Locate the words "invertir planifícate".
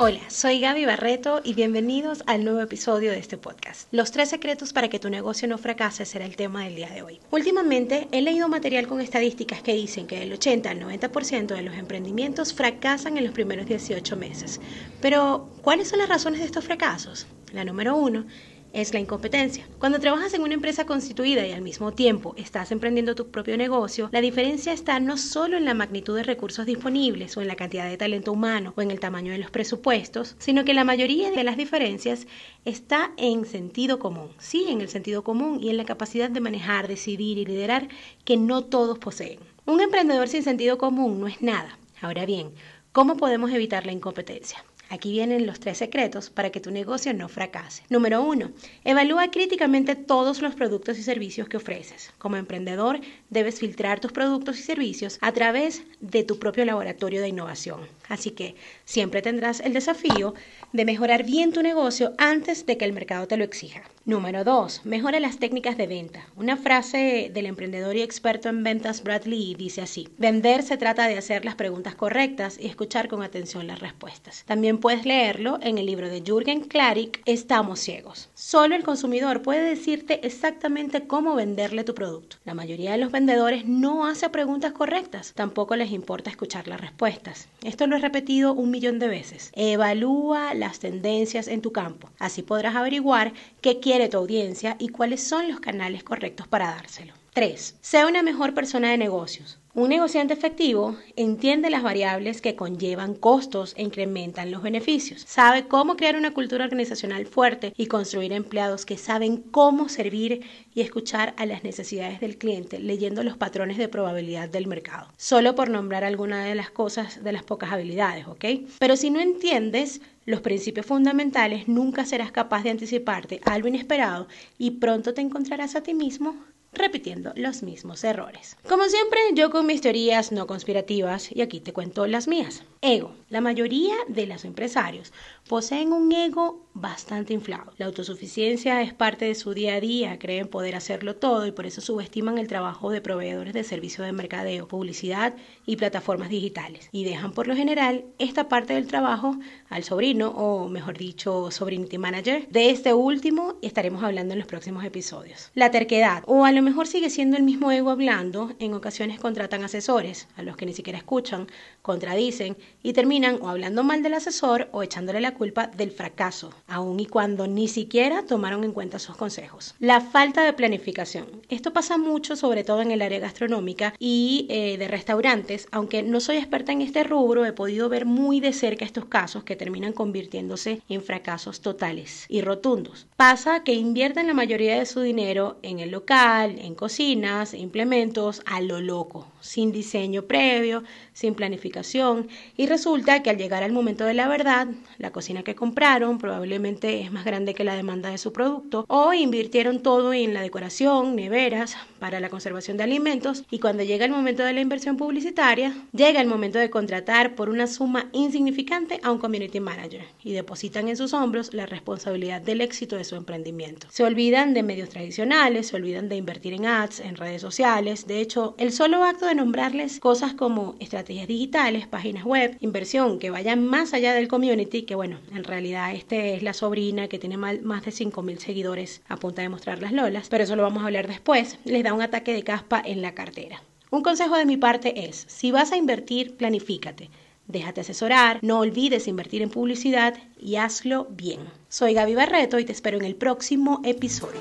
235.76-237.08